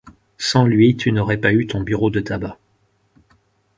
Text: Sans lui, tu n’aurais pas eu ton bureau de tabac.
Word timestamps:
Sans 0.39 0.65
lui, 0.65 0.97
tu 0.97 1.11
n’aurais 1.11 1.37
pas 1.37 1.53
eu 1.53 1.67
ton 1.67 1.81
bureau 1.81 2.09
de 2.09 2.21
tabac. 2.21 2.57